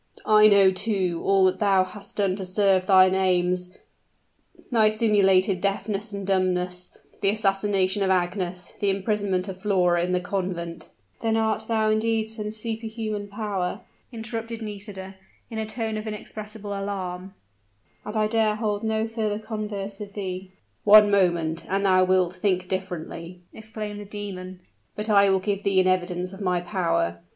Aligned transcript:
I 0.25 0.47
know, 0.47 0.71
too, 0.71 1.21
all 1.23 1.45
that 1.45 1.59
thou 1.59 1.83
hast 1.83 2.15
done 2.15 2.35
to 2.37 2.43
serve 2.43 2.87
thine 2.87 3.13
aims 3.13 3.77
thy 4.71 4.89
simulated 4.89 5.61
deafness 5.61 6.11
and 6.11 6.25
dumbness 6.25 6.89
the 7.21 7.29
assassination 7.29 8.01
of 8.01 8.09
Agnes 8.09 8.73
the 8.79 8.89
imprisonment 8.89 9.47
of 9.47 9.61
Flora 9.61 10.03
in 10.03 10.11
the 10.11 10.19
convent" 10.19 10.89
"Then 11.21 11.37
art 11.37 11.67
thou 11.67 11.91
indeed 11.91 12.31
some 12.31 12.49
superhuman 12.49 13.27
power," 13.27 13.81
interrupted 14.11 14.63
Nisida, 14.63 15.17
in 15.51 15.59
a 15.59 15.67
tone 15.67 15.97
of 15.97 16.07
inexpressible 16.07 16.71
alarm; 16.73 17.35
"and 18.03 18.17
I 18.17 18.25
dare 18.25 18.55
hold 18.55 18.81
no 18.83 19.05
further 19.05 19.37
converse 19.37 19.99
with 19.99 20.13
thee." 20.15 20.49
"One 20.83 21.11
moment 21.11 21.63
and 21.69 21.85
thou 21.85 22.05
wilt 22.05 22.33
think 22.33 22.67
differently!" 22.67 23.41
exclaimed 23.53 23.99
the 23.99 24.05
demon. 24.05 24.61
"But 24.95 25.09
I 25.11 25.29
will 25.29 25.37
give 25.39 25.61
thee 25.63 25.79
an 25.79 25.85
evidence 25.85 26.33
of 26.33 26.41
my 26.41 26.59
power. 26.59 27.19